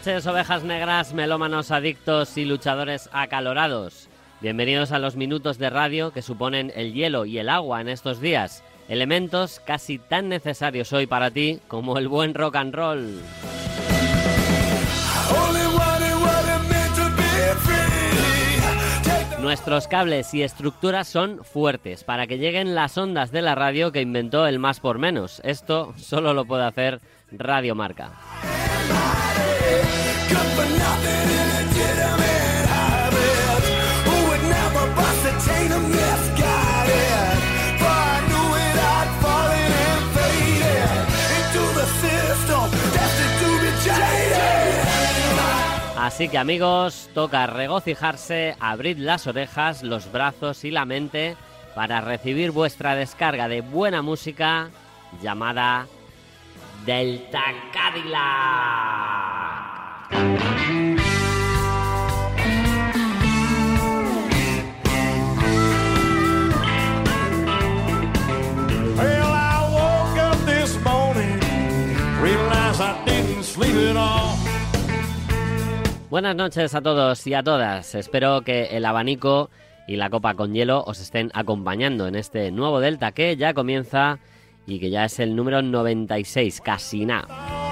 [0.00, 4.08] Noches, ovejas negras, melómanos adictos y luchadores acalorados.
[4.40, 8.18] Bienvenidos a los minutos de radio que suponen el hielo y el agua en estos
[8.18, 13.20] días, elementos casi tan necesarios hoy para ti como el buen rock and roll.
[19.42, 24.00] Nuestros cables y estructuras son fuertes para que lleguen las ondas de la radio que
[24.00, 25.42] inventó el más por menos.
[25.44, 28.12] Esto solo lo puede hacer Radio Marca.
[46.20, 51.36] Así que amigos, toca regocijarse, abrid las orejas, los brazos y la mente
[51.74, 54.68] para recibir vuestra descarga de buena música
[55.22, 55.86] llamada
[56.84, 59.00] Delta Cadillac.
[76.10, 77.94] Buenas noches a todos y a todas.
[77.94, 79.48] Espero que el abanico
[79.86, 84.18] y la copa con hielo os estén acompañando en este nuevo Delta que ya comienza
[84.66, 87.69] y que ya es el número 96, casi nada.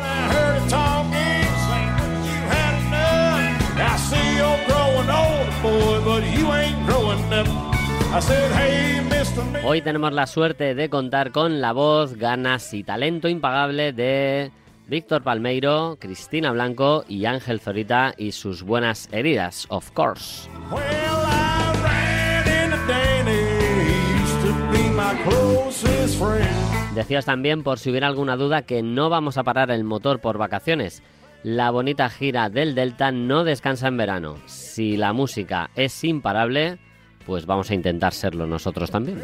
[9.65, 14.51] Hoy tenemos la suerte de contar con la voz, ganas y talento impagable de
[14.87, 20.49] Víctor Palmeiro, Cristina Blanco y Ángel Zorita y sus buenas heridas, of course.
[26.95, 30.39] Decías también, por si hubiera alguna duda, que no vamos a parar el motor por
[30.39, 31.03] vacaciones.
[31.45, 34.37] La bonita gira del Delta no descansa en verano.
[34.47, 36.79] Si la música es imparable,
[37.27, 39.23] pues vamos a intentar serlo nosotros también.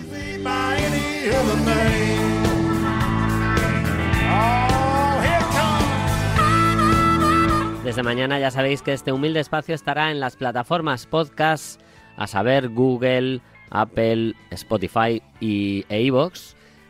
[7.93, 11.79] Desde mañana ya sabéis que este humilde espacio estará en las plataformas podcast,
[12.17, 16.11] a saber Google, Apple, Spotify y, e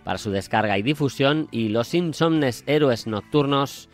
[0.05, 3.89] para su descarga y difusión y los insomnes héroes nocturnos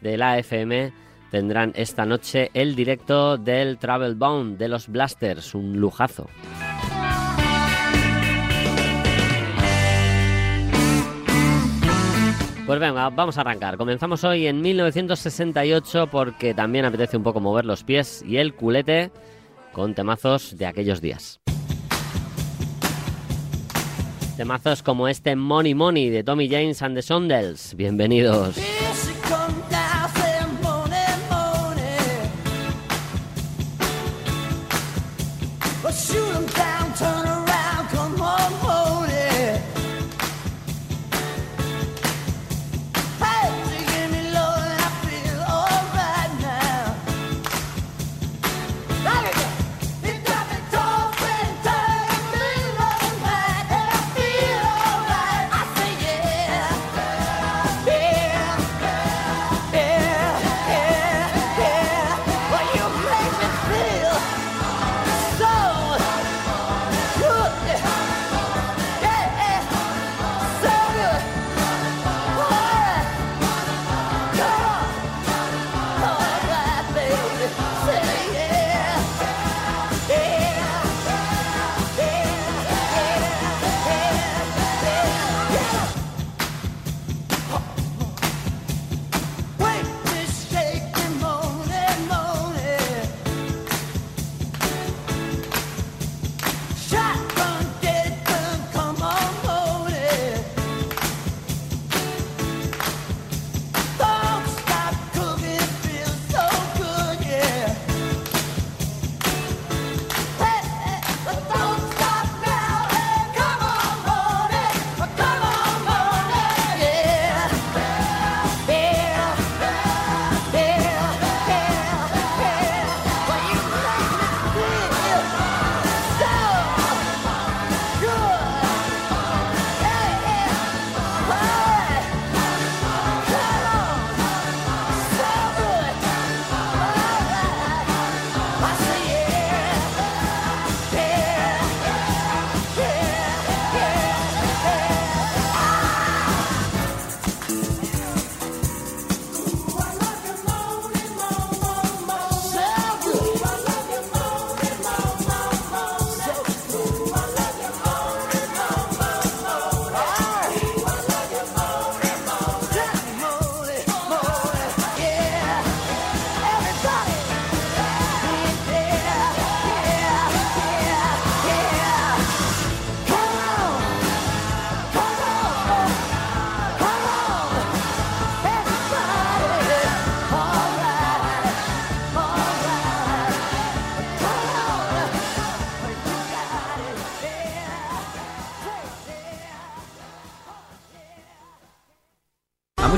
[0.00, 0.94] de la FM
[1.30, 6.30] tendrán esta noche el directo del Travel Bound de los Blasters, un lujazo.
[12.74, 13.76] Pues venga, vamos a arrancar.
[13.76, 19.12] Comenzamos hoy en 1968 porque también apetece un poco mover los pies y el culete
[19.72, 21.38] con temazos de aquellos días.
[24.36, 27.76] Temazos como este Money Money de Tommy James and the Sondels.
[27.76, 28.56] Bienvenidos.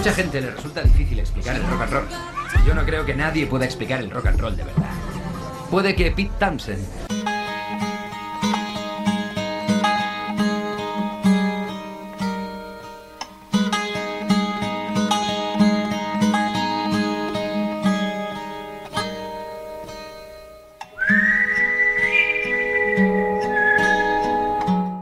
[0.07, 2.07] Mucha gente le resulta difícil explicar el rock and roll.
[2.65, 4.85] Yo no creo que nadie pueda explicar el rock and roll de verdad.
[5.69, 6.77] Puede que Pete Thompson.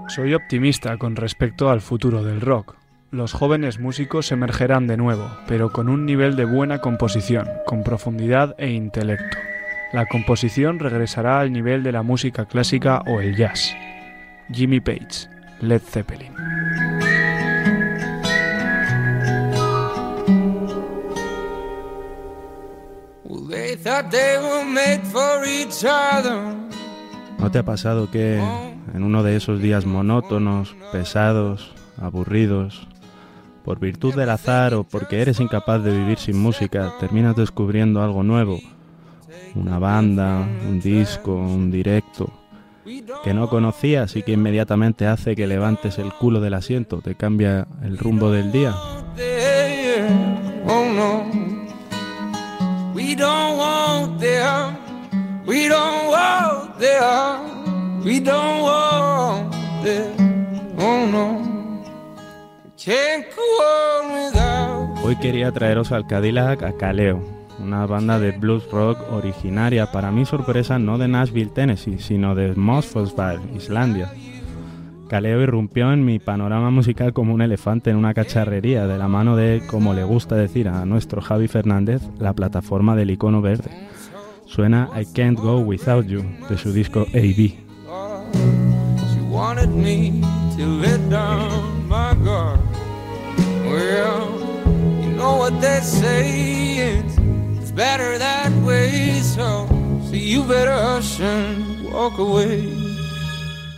[0.08, 2.83] Soy optimista con respecto al futuro del rock.
[3.14, 8.56] Los jóvenes músicos emergerán de nuevo, pero con un nivel de buena composición, con profundidad
[8.58, 9.38] e intelecto.
[9.92, 13.72] La composición regresará al nivel de la música clásica o el jazz.
[14.50, 15.28] Jimmy Page,
[15.60, 16.32] Led Zeppelin.
[27.38, 28.38] ¿No te ha pasado que
[28.92, 32.88] en uno de esos días monótonos, pesados, aburridos,
[33.64, 38.22] por virtud del azar o porque eres incapaz de vivir sin música, terminas descubriendo algo
[38.22, 38.60] nuevo?
[39.54, 42.30] Una banda, un disco, un directo
[43.24, 47.66] que no conocías y que inmediatamente hace que levantes el culo del asiento, te cambia
[47.82, 48.74] el rumbo del día.
[65.02, 67.22] Hoy quería traeros al Cadillac a Caleo,
[67.58, 72.54] una banda de blues rock originaria, para mi sorpresa, no de Nashville, Tennessee, sino de
[72.54, 74.12] Mosfellsbad, Islandia.
[75.08, 79.34] Caleo irrumpió en mi panorama musical como un elefante en una cacharrería, de la mano
[79.34, 83.70] de, como le gusta decir a nuestro Javi Fernández, la plataforma del icono verde.
[84.44, 87.54] Suena I Can't Go Without You, de su disco AB.
[97.74, 99.66] Better that way, so,
[100.12, 101.00] you better
[101.92, 102.84] walk away.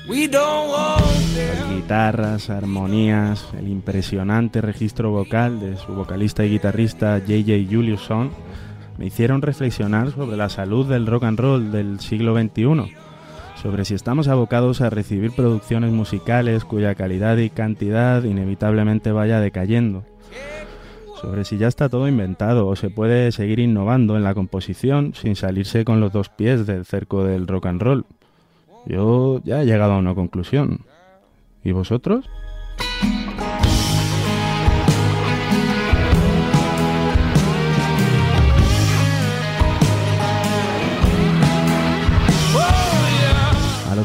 [0.09, 8.31] Las guitarras, armonías, el impresionante registro vocal de su vocalista y guitarrista JJ Juliusson
[8.99, 12.95] me hicieron reflexionar sobre la salud del rock and roll del siglo XXI,
[13.61, 20.05] sobre si estamos abocados a recibir producciones musicales cuya calidad y cantidad inevitablemente vaya decayendo
[21.21, 25.35] sobre si ya está todo inventado o se puede seguir innovando en la composición sin
[25.35, 28.05] salirse con los dos pies del cerco del rock and roll.
[28.87, 30.81] Yo ya he llegado a una conclusión.
[31.65, 32.29] ¿Y vosotros?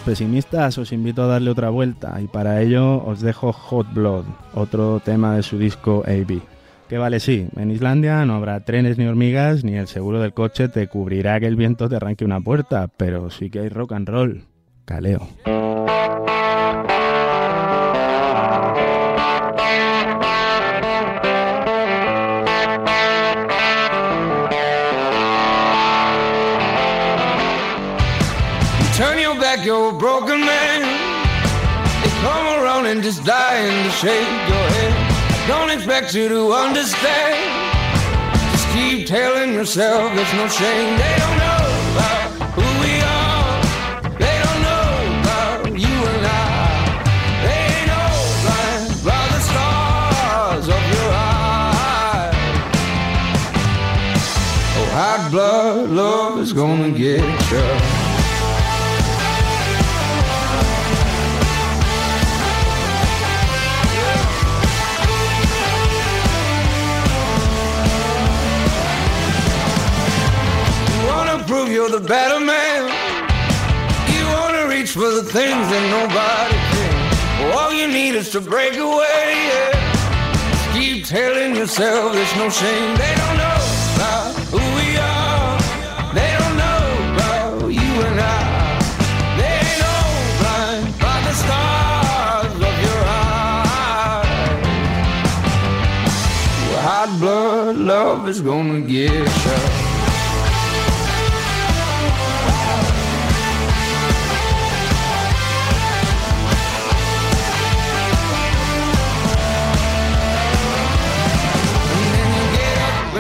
[0.02, 4.26] Los pesimistas os invito a darle otra vuelta y para ello os dejo Hot Blood,
[4.56, 6.42] otro tema de su disco AB.
[6.90, 10.70] Que vale, sí, en Islandia no habrá trenes ni hormigas, ni el seguro del coche
[10.70, 14.10] te cubrirá que el viento te arranque una puerta, pero sí que hay rock and
[14.10, 14.44] roll.
[14.86, 15.28] Caleo.
[29.72, 30.82] Your broken man.
[32.04, 34.94] They come around and just die in the shade your head.
[35.48, 37.40] Don't expect you to understand.
[38.52, 40.92] Just keep telling yourself there's no shame.
[41.04, 43.52] They don't know about who we are.
[44.24, 46.60] They don't know about you and I.
[47.46, 47.66] They
[49.10, 52.36] by the stars of your eyes.
[54.80, 58.01] Oh, hot blood love is gonna get you.
[71.92, 72.84] The better man.
[74.16, 77.52] You wanna reach for the things that nobody can.
[77.52, 79.28] All you need is to break away.
[79.52, 79.76] Yeah.
[80.52, 82.96] Just keep telling yourself there's no shame.
[82.96, 83.60] They don't know
[83.96, 85.60] about who we are.
[86.16, 88.40] They don't know about you and I.
[89.36, 89.98] They ain't no
[90.40, 94.32] blind by the stars of your eyes.
[96.88, 99.81] Hot blood love is gonna get you.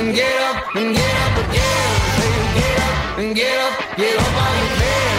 [0.02, 1.94] And get up and get up again.
[2.18, 5.12] Say get up and get up, get up while you can.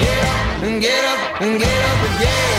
[0.00, 2.53] Get up and get up and get up again.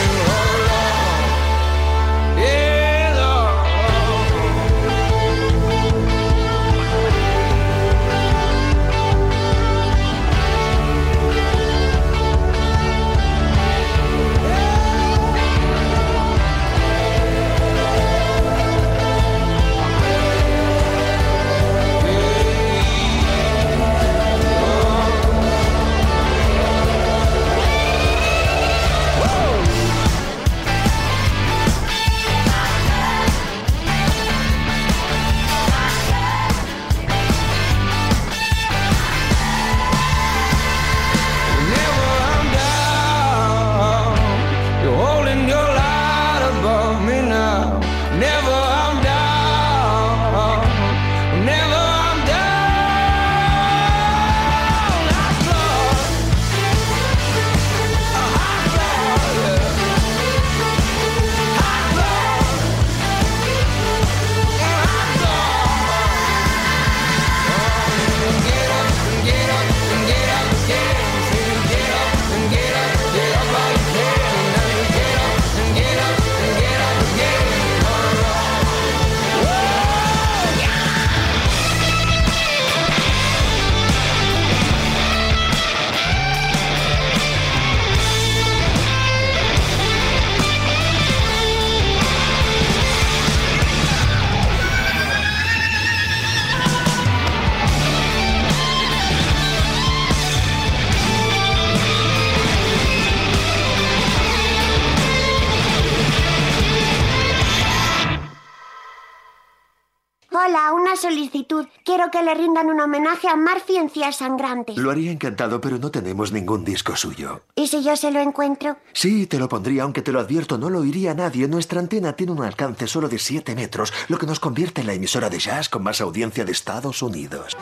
[112.05, 114.77] Quiero que le rindan un homenaje a Murphy en Cías Sangrantes.
[114.77, 117.41] Lo haría encantado, pero no tenemos ningún disco suyo.
[117.55, 118.77] ¿Y si yo se lo encuentro?
[118.93, 121.47] Sí, te lo pondría, aunque te lo advierto, no lo oiría nadie.
[121.47, 124.93] Nuestra antena tiene un alcance solo de 7 metros, lo que nos convierte en la
[124.93, 127.57] emisora de jazz con más audiencia de Estados Unidos.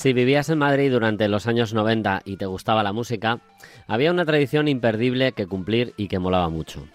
[0.00, 3.40] Si vivías en Madrid durante los años 90 y te gustaba la música,
[3.86, 6.88] había una tradición imperdible que cumplir y que molaba mucho.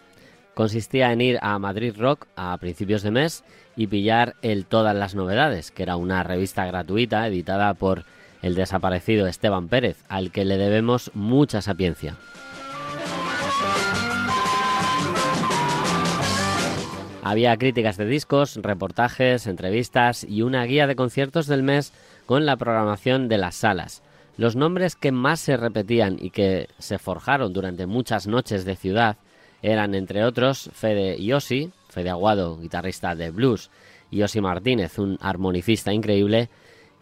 [0.56, 3.44] Consistía en ir a Madrid Rock a principios de mes
[3.76, 8.06] y pillar el Todas las Novedades, que era una revista gratuita editada por
[8.42, 12.18] el desaparecido Esteban Pérez, al que le debemos mucha sapiencia.
[17.26, 21.92] Había críticas de discos, reportajes, entrevistas y una guía de conciertos del mes
[22.26, 24.04] con la programación de las salas.
[24.38, 29.18] Los nombres que más se repetían y que se forjaron durante muchas noches de ciudad
[29.62, 33.72] eran, entre otros, Fede Yossi, Fede Aguado, guitarrista de blues,
[34.12, 36.50] Yossi Martínez, un armonicista increíble,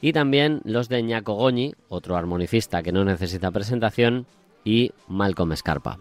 [0.02, 4.28] y también los de Ñaco Goñi, otro armonicista que no necesita presentación,
[4.64, 6.00] y Malcolm Scarpa.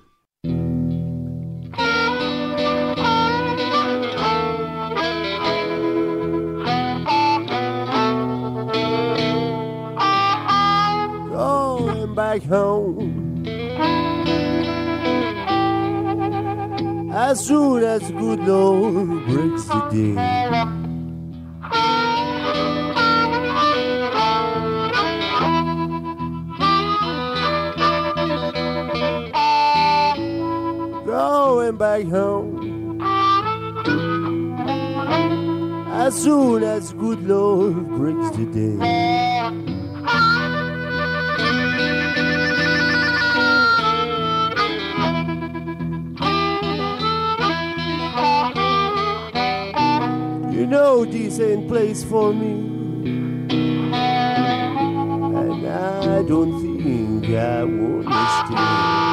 [12.33, 13.45] Back home.
[17.13, 20.15] As soon as good Lord breaks the day.
[31.05, 33.01] Going back home.
[35.93, 38.79] As soon as good Lord breaks the day.
[51.69, 52.53] Place for me.
[55.39, 59.13] And I don't think I wanna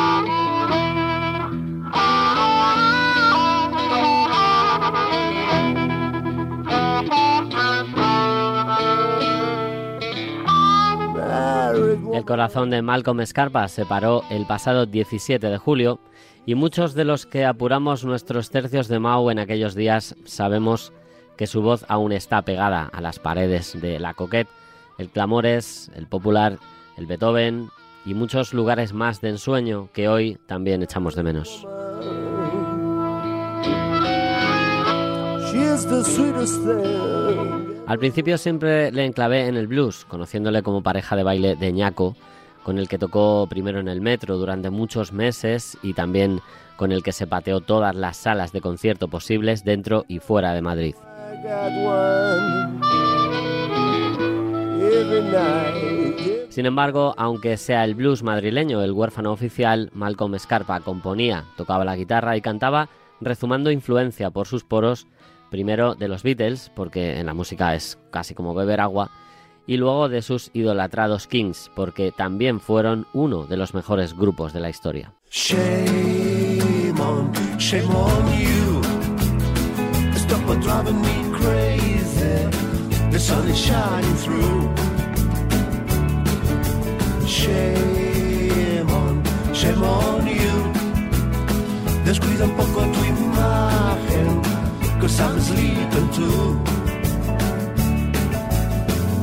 [12.13, 15.99] El corazón de Malcolm Scarpa se paró el pasado 17 de julio
[16.45, 20.91] y muchos de los que apuramos nuestros tercios de Mau en aquellos días sabemos
[21.39, 24.49] que su voz aún está pegada a las paredes de la Coquette,
[24.97, 26.59] el Clamores, el Popular,
[26.97, 27.69] el Beethoven
[28.05, 31.65] y muchos lugares más de ensueño que hoy también echamos de menos.
[37.87, 42.17] Al principio siempre le enclavé en el blues, conociéndole como pareja de baile de ñaco,
[42.65, 46.41] con el que tocó primero en el metro durante muchos meses y también
[46.75, 50.61] con el que se pateó todas las salas de concierto posibles dentro y fuera de
[50.61, 50.95] Madrid.
[56.49, 61.95] Sin embargo, aunque sea el blues madrileño el huérfano oficial, Malcolm Scarpa componía, tocaba la
[61.95, 62.89] guitarra y cantaba
[63.21, 65.07] rezumando influencia por sus poros,
[65.49, 69.09] primero de los Beatles, porque en la música es casi como beber agua,
[69.67, 74.59] y luego de sus idolatrados Kings, porque también fueron uno de los mejores grupos de
[74.59, 75.13] la historia.
[80.69, 81.28] crazy.
[83.11, 84.75] The sun is shining through.
[87.27, 90.55] Shame on, shame on you.
[92.05, 94.41] Descuida un poco tu imagen,
[95.01, 96.61] cause I'm sleeping too.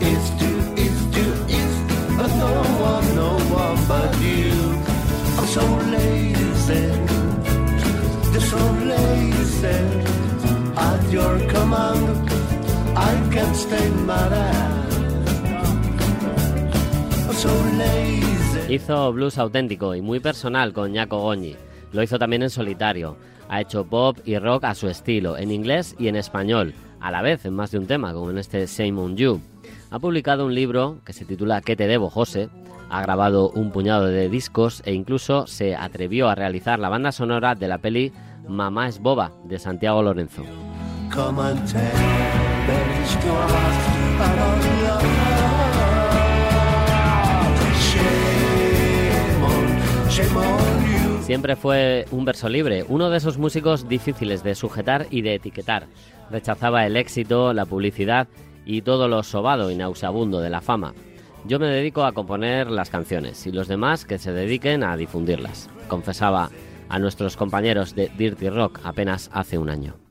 [0.01, 2.53] It's too, it's too, it's too, but no
[2.91, 3.31] one, no
[3.63, 4.51] one but you.
[5.39, 6.87] I'm so lazy,
[8.33, 9.17] just so lazy.
[18.71, 21.57] Hizo blues auténtico y muy personal con Ñaco Goñi.
[21.93, 23.19] Lo hizo también en solitario.
[23.51, 27.21] Ha hecho pop y rock a su estilo, en inglés y en español, a la
[27.21, 29.43] vez en más de un tema, como en este Same on You.
[29.91, 32.49] Ha publicado un libro que se titula ¿Qué te debo, José?
[32.89, 37.55] Ha grabado un puñado de discos e incluso se atrevió a realizar la banda sonora
[37.55, 38.13] de la peli
[38.49, 40.45] Mamá es boba de Santiago Lorenzo.
[51.23, 55.87] Siempre fue un verso libre, uno de esos músicos difíciles de sujetar y de etiquetar.
[56.31, 58.29] Rechazaba el éxito, la publicidad
[58.65, 60.95] y todo lo sobado y nauseabundo de la fama.
[61.45, 65.69] Yo me dedico a componer las canciones y los demás que se dediquen a difundirlas,
[65.89, 66.51] confesaba
[66.89, 70.06] a nuestros compañeros de Dirty Rock apenas hace un año.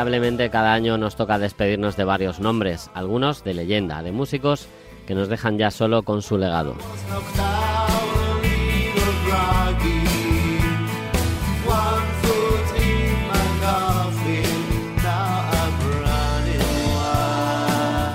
[0.00, 4.66] Lamentablemente cada año nos toca despedirnos de varios nombres, algunos de leyenda, de músicos
[5.06, 6.74] que nos dejan ya solo con su legado.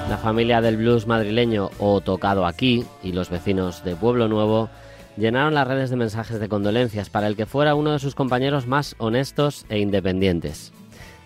[0.09, 4.71] La familia del blues madrileño o tocado aquí y los vecinos de Pueblo Nuevo
[5.17, 8.65] llenaron las redes de mensajes de condolencias para el que fuera uno de sus compañeros
[8.65, 10.73] más honestos e independientes.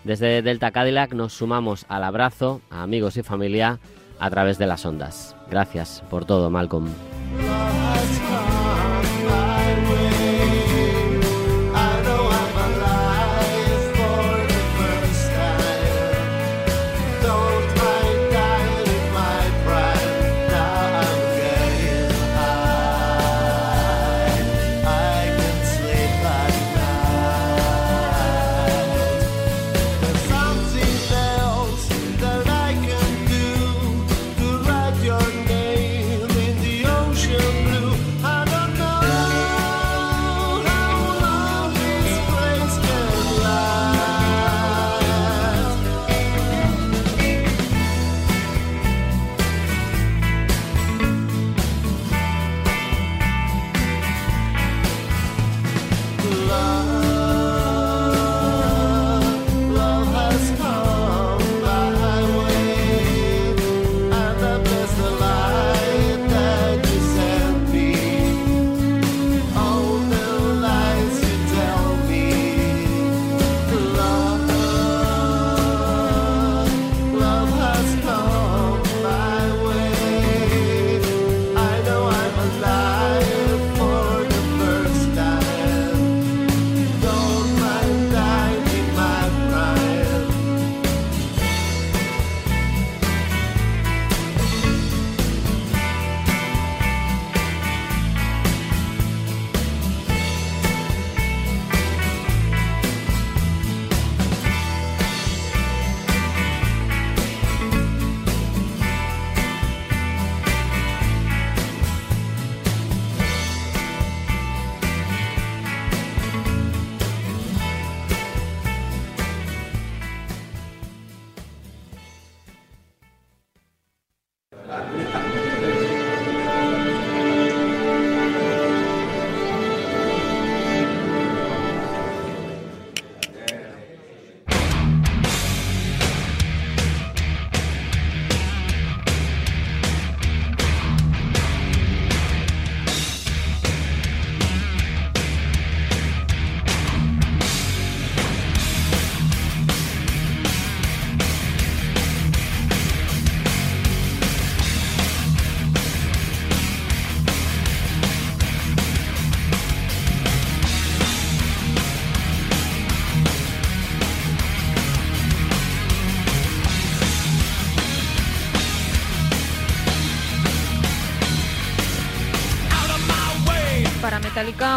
[0.04, 3.78] Desde Delta Cadillac nos sumamos al abrazo a amigos y familia
[4.18, 5.36] a través de las ondas.
[5.50, 6.88] Gracias por todo, Malcolm.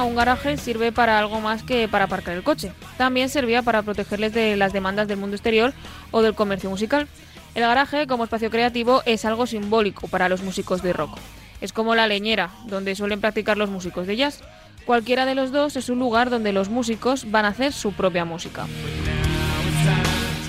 [0.04, 2.72] Un garaje sirve para algo más que para aparcar el coche.
[2.98, 5.74] También servía para protegerles de las demandas del mundo exterior
[6.12, 7.08] o del comercio musical.
[7.56, 11.18] El garaje, como espacio creativo, es algo simbólico para los músicos de rock.
[11.62, 14.42] Es como la leñera, donde suelen practicar los músicos de jazz.
[14.86, 18.26] Cualquiera de los dos es un lugar donde los músicos van a hacer su propia
[18.26, 18.66] música.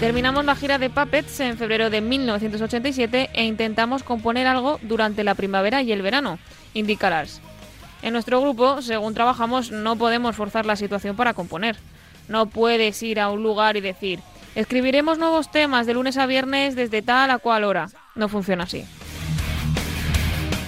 [0.00, 5.34] Terminamos la gira de Puppets en febrero de 1987 e intentamos componer algo durante la
[5.34, 6.38] primavera y el verano,
[6.74, 7.40] indica Lars.
[8.04, 11.78] En nuestro grupo, según trabajamos, no podemos forzar la situación para componer.
[12.28, 14.20] No puedes ir a un lugar y decir,
[14.54, 17.88] escribiremos nuevos temas de lunes a viernes desde tal a cual hora.
[18.14, 18.84] No funciona así.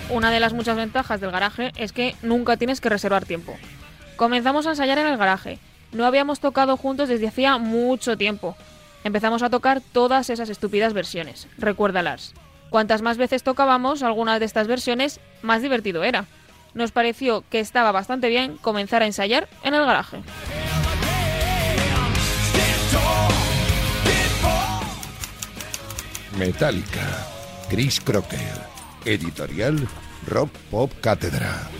[0.08, 3.54] Una de las muchas ventajas del garaje es que nunca tienes que reservar tiempo.
[4.16, 5.58] Comenzamos a ensayar en el garaje.
[5.92, 8.56] No habíamos tocado juntos desde hacía mucho tiempo.
[9.04, 11.48] Empezamos a tocar todas esas estúpidas versiones.
[11.58, 12.32] Recuérdalas.
[12.70, 16.24] Cuantas más veces tocábamos algunas de estas versiones, más divertido era.
[16.76, 20.18] Nos pareció que estaba bastante bien comenzar a ensayar en el garaje.
[26.38, 27.26] Metallica,
[27.70, 28.38] Chris Crocker,
[29.06, 29.88] editorial
[30.26, 31.70] Rock Pop Cátedra.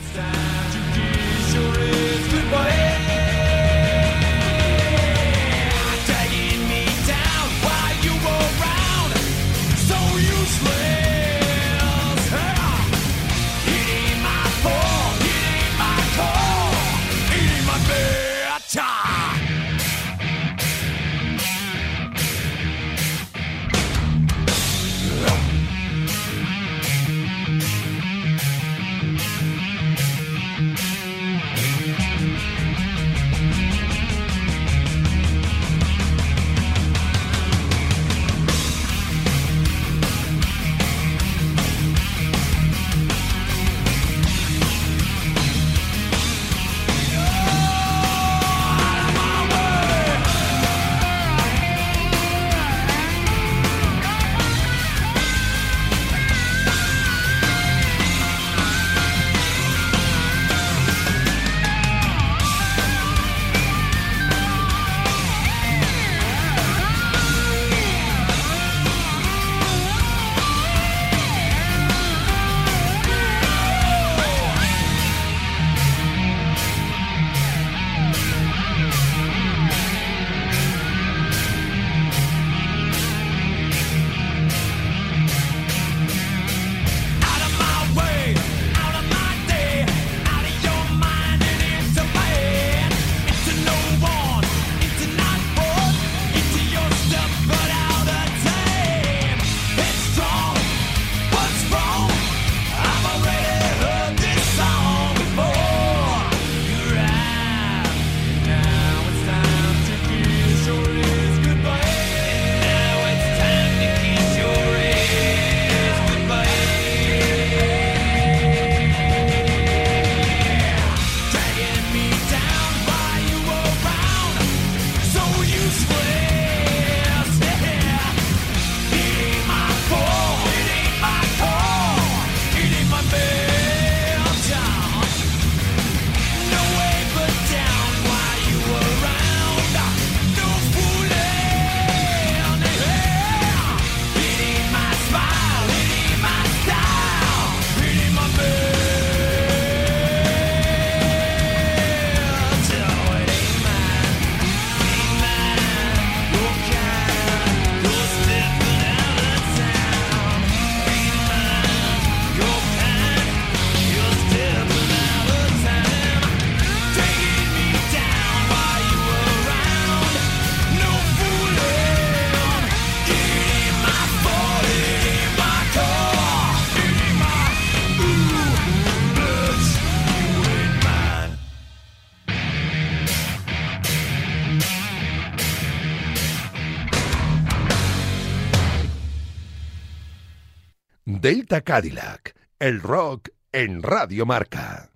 [191.26, 194.92] Delta Cadillac, el rock en Radio Marca.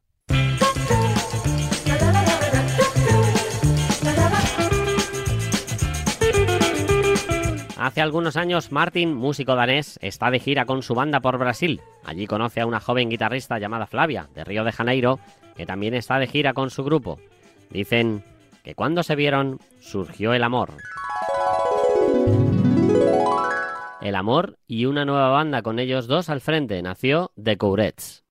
[7.76, 11.80] Hace algunos años, Martin, músico danés, está de gira con su banda por Brasil.
[12.04, 15.18] Allí conoce a una joven guitarrista llamada Flavia, de Río de Janeiro,
[15.56, 17.18] que también está de gira con su grupo.
[17.70, 18.22] Dicen
[18.62, 20.74] que cuando se vieron, surgió el amor.
[24.10, 28.24] El amor y una nueva banda con ellos dos al frente nació The Courets.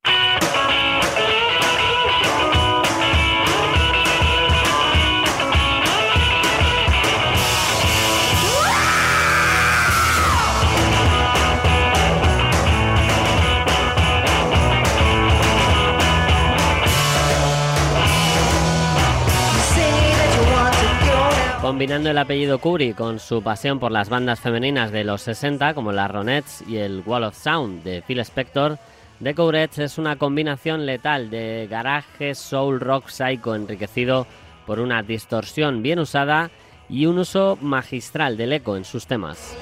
[21.69, 25.91] Combinando el apellido Curry con su pasión por las bandas femeninas de los 60 como
[25.91, 28.79] las Ronettes y el Wall of Sound de Phil Spector,
[29.21, 34.25] The Courets es una combinación letal de garaje soul rock psycho enriquecido
[34.65, 36.49] por una distorsión bien usada
[36.89, 39.55] y un uso magistral del eco en sus temas.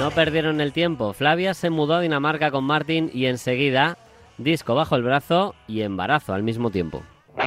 [0.00, 3.96] No perdieron el tiempo, Flavia se mudó a Dinamarca con Martin y enseguida
[4.36, 7.04] disco bajo el brazo y embarazo al mismo tiempo.
[7.36, 7.42] La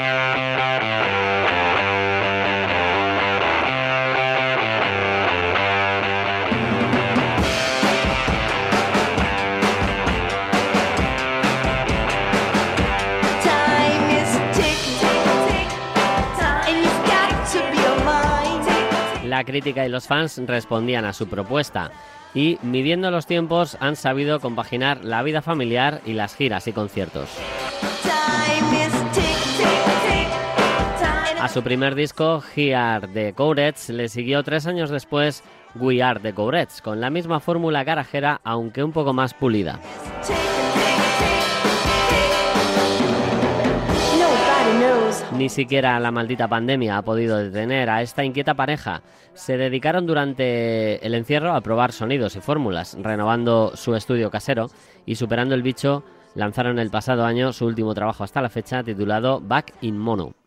[19.45, 21.89] crítica y los fans respondían a su propuesta
[22.36, 27.30] y, midiendo los tiempos, han sabido compaginar la vida familiar y las giras y conciertos.
[31.51, 35.43] Su primer disco, Here de Courage, le siguió tres años después
[35.75, 39.79] We Are the Courage, con la misma fórmula garajera, aunque un poco más pulida.
[45.35, 49.01] Ni siquiera la maldita pandemia ha podido detener a esta inquieta pareja.
[49.33, 54.67] Se dedicaron durante el encierro a probar sonidos y fórmulas, renovando su estudio casero
[55.05, 56.03] y superando el bicho,
[56.35, 60.38] lanzaron el pasado año su último trabajo hasta la fecha titulado Back in Mono.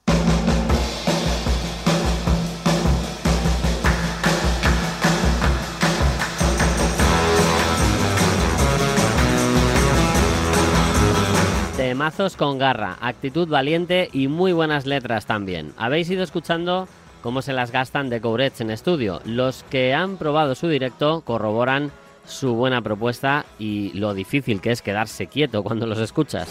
[12.02, 15.72] Temazos con garra, actitud valiente y muy buenas letras también.
[15.76, 16.88] Habéis ido escuchando
[17.22, 19.20] cómo se las gastan de Courage en estudio.
[19.24, 21.92] Los que han probado su directo corroboran
[22.26, 26.48] su buena propuesta y lo difícil que es quedarse quieto cuando los escuchas.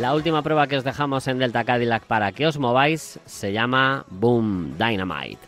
[0.00, 4.04] La última prueba que os dejamos en Delta Cadillac para que os mováis se llama
[4.10, 5.38] Boom Dynamite.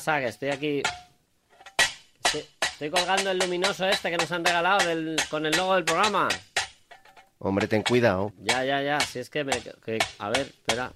[0.00, 0.82] Pasa que estoy aquí.
[2.24, 5.84] Estoy, estoy colgando el luminoso este que nos han regalado del- con el logo del
[5.84, 6.26] programa.
[7.38, 8.32] Hombre, ten cuidado.
[8.38, 8.98] Ya, ya, ya.
[9.00, 9.52] Si es que me.
[9.84, 10.92] que- a ver, espera.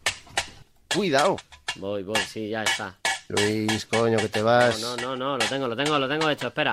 [0.95, 1.37] Cuidado.
[1.77, 2.97] Voy, voy, sí, ya está.
[3.29, 4.81] Luis, coño, que te vas.
[4.81, 6.73] No, no, no, lo tengo, lo tengo, lo tengo hecho, espera.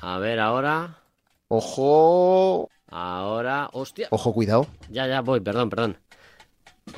[0.00, 0.98] A ver, ahora.
[1.46, 2.68] Ojo.
[2.88, 3.68] Ahora.
[3.72, 4.08] ¡Hostia!
[4.10, 4.66] Ojo, cuidado.
[4.90, 5.98] Ya, ya voy, perdón, perdón.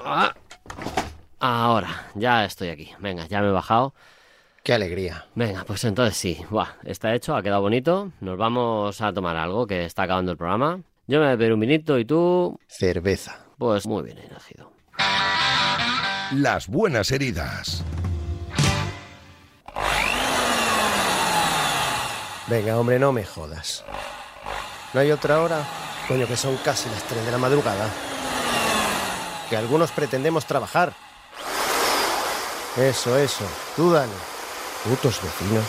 [0.02, 0.34] Ah.
[1.46, 2.90] Ahora, ya estoy aquí.
[3.00, 3.92] Venga, ya me he bajado.
[4.62, 5.26] Qué alegría.
[5.34, 6.42] Venga, pues entonces sí.
[6.48, 8.12] Buah, está hecho, ha quedado bonito.
[8.22, 10.80] Nos vamos a tomar algo, que está acabando el programa.
[11.06, 12.58] Yo me voy a beber un vinito y tú.
[12.66, 13.44] Cerveza.
[13.58, 14.72] Pues muy bien elegido.
[16.32, 17.84] Las buenas heridas.
[22.46, 23.84] Venga, hombre, no me jodas.
[24.94, 25.62] ¿No hay otra hora?
[26.08, 27.90] Coño, que son casi las 3 de la madrugada.
[29.50, 30.94] Que algunos pretendemos trabajar.
[32.76, 33.44] Eso, eso.
[33.76, 34.12] Tú dale.
[34.82, 35.64] Putos vecinos.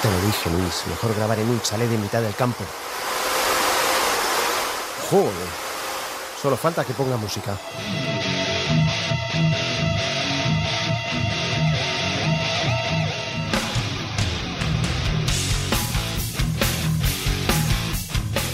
[0.00, 0.84] Te lo dije, Luis.
[0.88, 2.64] Mejor grabar en un chalet de mitad del campo.
[5.10, 5.32] Joder.
[6.40, 7.58] Solo falta que ponga música.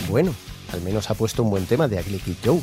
[0.08, 0.34] Bueno,
[0.72, 2.60] al menos ha puesto un buen tema de Kid Joe.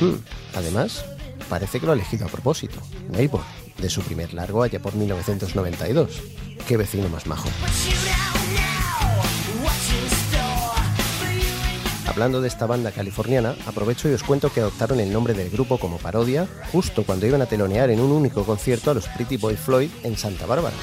[0.00, 0.14] Hmm,
[0.54, 1.04] Además,
[1.48, 2.80] parece que lo ha elegido a propósito.
[3.10, 3.42] Neighbor,
[3.78, 6.20] de su primer largo allá por 1992.
[6.66, 7.48] Qué vecino más majo.
[12.06, 15.78] Hablando de esta banda californiana, aprovecho y os cuento que adoptaron el nombre del grupo
[15.78, 19.54] como parodia justo cuando iban a telonear en un único concierto a los Pretty Boy
[19.56, 20.74] Floyd en Santa Bárbara.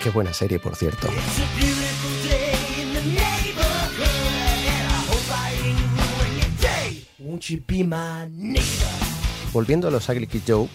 [0.00, 1.08] Qué buena serie, por cierto.
[9.52, 10.68] Volviendo a los Ugly Kid Joe,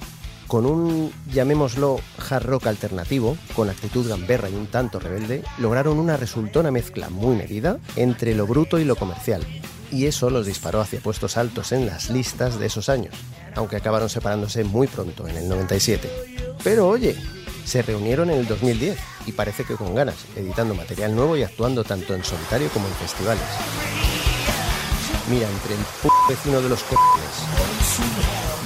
[0.47, 1.99] con un, llamémoslo,
[2.29, 7.35] hard rock alternativo, con actitud gamberra y un tanto rebelde, lograron una resultona mezcla muy
[7.35, 9.45] medida entre lo bruto y lo comercial.
[9.91, 13.15] Y eso los disparó hacia puestos altos en las listas de esos años,
[13.55, 16.09] aunque acabaron separándose muy pronto, en el 97.
[16.63, 17.17] Pero oye,
[17.65, 21.83] se reunieron en el 2010 y parece que con ganas, editando material nuevo y actuando
[21.83, 23.43] tanto en solitario como en festivales.
[25.31, 27.47] Mira, entre el p vecino de los cojones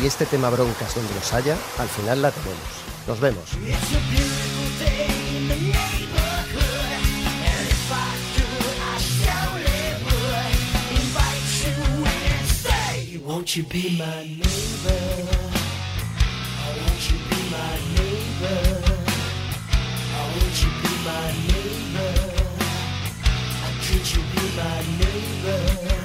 [0.01, 2.57] y este tema broncas donde los haya, al final la tenemos.
[3.05, 3.51] Nos vemos.
[13.24, 13.55] Won't
[13.91, 15.03] my neighbor?
[16.61, 18.61] Oh, won't you be my neighbor?
[20.18, 22.13] Oh, won't you be my neighbor?
[23.61, 26.05] Oh, could you be my neighbor?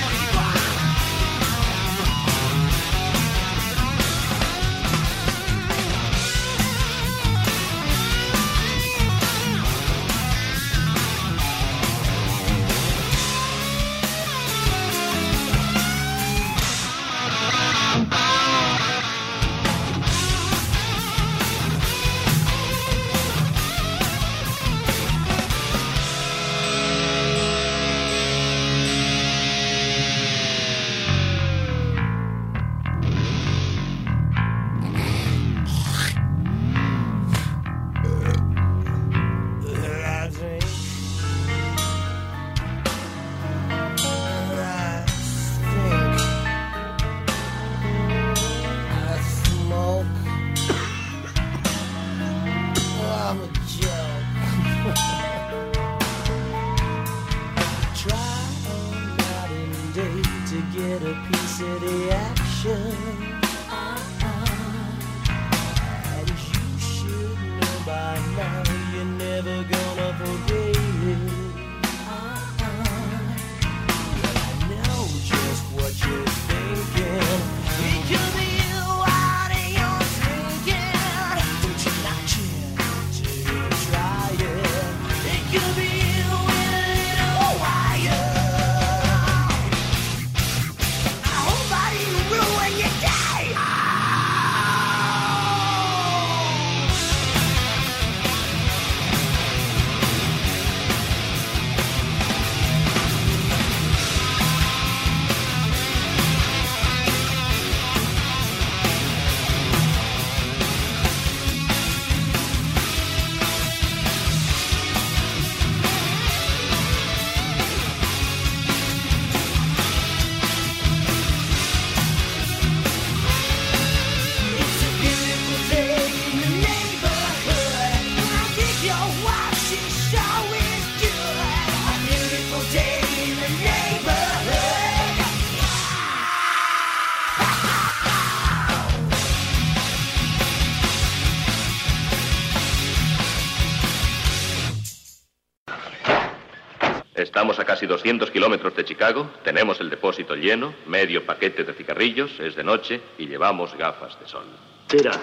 [147.81, 152.63] casi 200 kilómetros de Chicago, tenemos el depósito lleno, medio paquete de cigarrillos, es de
[152.63, 154.45] noche y llevamos gafas de sol.
[154.85, 155.13] Tira.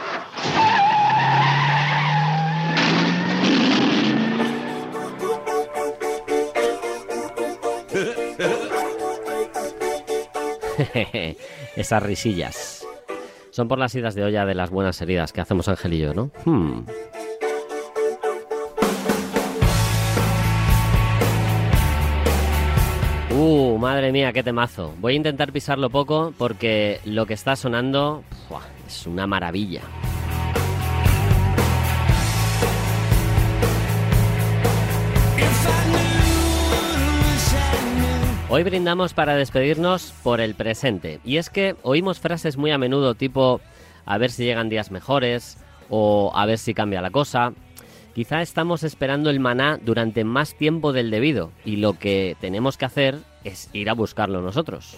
[11.76, 12.84] Esas risillas.
[13.50, 16.12] Son por las idas de olla de las buenas heridas que hacemos Ángel y yo,
[16.12, 16.32] ¿no?
[16.44, 16.86] Hmm.
[23.40, 24.92] Uh, madre mía, qué temazo.
[24.98, 28.24] Voy a intentar pisarlo poco porque lo que está sonando
[28.84, 29.82] es una maravilla.
[38.48, 41.20] Hoy brindamos para despedirnos por el presente.
[41.24, 43.60] Y es que oímos frases muy a menudo tipo
[44.04, 45.58] a ver si llegan días mejores
[45.88, 47.52] o a ver si cambia la cosa.
[48.16, 52.84] Quizá estamos esperando el maná durante más tiempo del debido y lo que tenemos que
[52.84, 54.96] hacer es ir a buscarlo nosotros.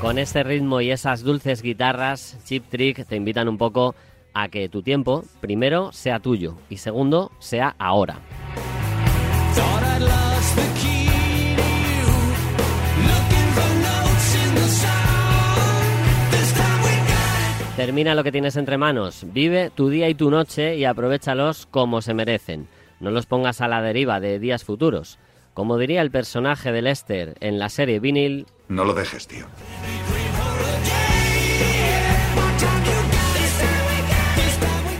[0.00, 3.94] Con este ritmo y esas dulces guitarras, Chip Trick te invitan un poco
[4.32, 8.18] a que tu tiempo, primero, sea tuyo y segundo, sea ahora.
[17.80, 22.02] Termina lo que tienes entre manos, vive tu día y tu noche y aprovechalos como
[22.02, 22.68] se merecen.
[23.00, 25.18] No los pongas a la deriva de días futuros.
[25.54, 29.46] Como diría el personaje de Lester en la serie Vinyl, No lo dejes, tío.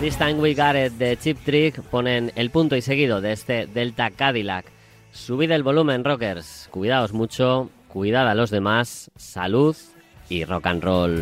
[0.01, 3.67] This Time We Got It de Chip Trick ponen el punto y seguido de este
[3.67, 4.65] Delta Cadillac.
[5.13, 6.69] Subid el volumen, rockers.
[6.71, 9.77] Cuidaos mucho, cuidad a los demás, salud
[10.31, 11.21] y rock and roll.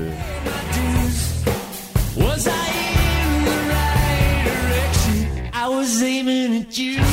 [6.77, 7.08] you.